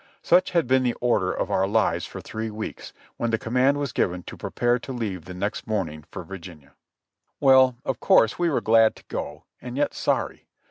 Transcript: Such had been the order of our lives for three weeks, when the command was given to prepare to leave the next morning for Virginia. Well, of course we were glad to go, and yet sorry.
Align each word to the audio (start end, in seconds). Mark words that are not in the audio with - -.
Such 0.23 0.49
had 0.49 0.65
been 0.65 0.81
the 0.81 0.95
order 0.95 1.31
of 1.31 1.51
our 1.51 1.67
lives 1.67 2.07
for 2.07 2.21
three 2.21 2.49
weeks, 2.49 2.91
when 3.17 3.29
the 3.29 3.37
command 3.37 3.77
was 3.77 3.91
given 3.91 4.23
to 4.23 4.35
prepare 4.35 4.79
to 4.79 4.91
leave 4.91 5.25
the 5.25 5.35
next 5.35 5.67
morning 5.67 6.05
for 6.09 6.23
Virginia. 6.23 6.73
Well, 7.39 7.77
of 7.85 7.99
course 7.99 8.39
we 8.39 8.49
were 8.49 8.61
glad 8.61 8.95
to 8.95 9.03
go, 9.09 9.43
and 9.61 9.77
yet 9.77 9.93
sorry. 9.93 10.47